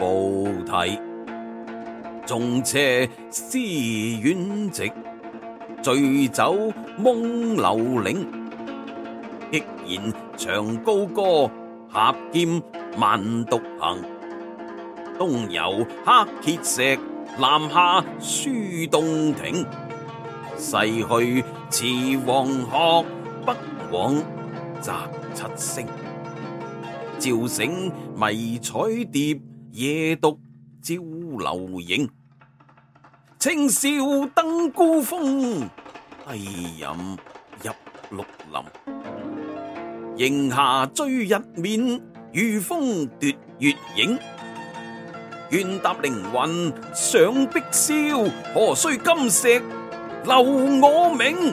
[0.00, 0.98] 无题，
[2.26, 2.76] 仲车
[3.30, 4.90] 思远直，
[5.82, 8.26] 醉酒梦流岭。
[9.52, 9.62] 毅
[9.94, 11.48] 然长高歌，
[11.92, 12.60] 侠剑
[12.98, 13.98] 万独行。
[15.16, 16.98] 东游黑碣石，
[17.38, 18.50] 南下书
[18.90, 19.64] 洞庭。
[20.56, 21.86] 逝去似
[22.26, 23.04] 黄鹤，
[23.46, 23.54] 北
[23.92, 24.12] 往
[24.80, 25.86] 乍七星。
[27.16, 28.70] 照醒迷彩
[29.12, 29.40] 蝶。
[29.76, 30.38] 夜读
[30.82, 32.08] 照流影，
[33.40, 33.84] 清宵
[34.32, 35.68] 登孤峰。
[36.30, 36.44] 低
[36.78, 36.86] 吟
[37.60, 40.12] 入绿林，
[40.48, 42.00] 仍下追日面，
[42.32, 43.28] 如风夺
[43.58, 44.16] 月影。
[45.50, 49.58] 愿踏凌云上碧霄，何须金石
[50.24, 51.52] 留我名？